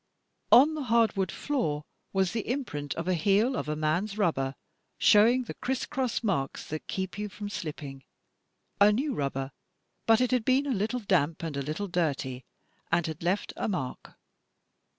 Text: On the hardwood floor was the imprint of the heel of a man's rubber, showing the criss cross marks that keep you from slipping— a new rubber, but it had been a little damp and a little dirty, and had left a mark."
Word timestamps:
On 0.51 0.73
the 0.73 0.85
hardwood 0.85 1.31
floor 1.31 1.83
was 2.11 2.31
the 2.31 2.47
imprint 2.49 2.95
of 2.95 3.05
the 3.05 3.13
heel 3.13 3.55
of 3.55 3.69
a 3.69 3.75
man's 3.75 4.17
rubber, 4.17 4.55
showing 4.97 5.43
the 5.43 5.53
criss 5.53 5.85
cross 5.85 6.23
marks 6.23 6.65
that 6.69 6.87
keep 6.87 7.19
you 7.19 7.29
from 7.29 7.49
slipping— 7.49 8.03
a 8.81 8.91
new 8.91 9.13
rubber, 9.13 9.51
but 10.07 10.19
it 10.19 10.31
had 10.31 10.43
been 10.43 10.65
a 10.65 10.73
little 10.73 11.01
damp 11.01 11.43
and 11.43 11.55
a 11.55 11.61
little 11.61 11.87
dirty, 11.87 12.43
and 12.91 13.05
had 13.05 13.21
left 13.21 13.53
a 13.55 13.67
mark." 13.67 14.13